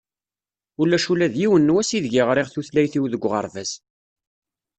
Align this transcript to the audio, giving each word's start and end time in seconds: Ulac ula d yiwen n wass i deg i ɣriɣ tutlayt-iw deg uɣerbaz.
Ulac 0.81 1.05
ula 1.11 1.27
d 1.33 1.35
yiwen 1.41 1.63
n 1.71 1.73
wass 1.73 1.89
i 1.97 1.99
deg 2.03 2.13
i 2.21 2.23
ɣriɣ 2.29 2.47
tutlayt-iw 2.49 3.05
deg 3.09 3.21
uɣerbaz. 3.27 3.71